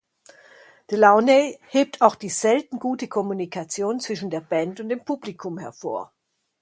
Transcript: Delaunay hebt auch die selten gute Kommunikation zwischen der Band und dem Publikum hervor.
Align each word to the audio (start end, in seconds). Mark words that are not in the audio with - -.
Delaunay 0.89 1.59
hebt 1.69 2.01
auch 2.01 2.15
die 2.15 2.29
selten 2.29 2.79
gute 2.79 3.07
Kommunikation 3.07 3.99
zwischen 3.99 4.31
der 4.31 4.41
Band 4.41 4.79
und 4.79 4.89
dem 4.89 5.05
Publikum 5.05 5.59
hervor. 5.59 6.11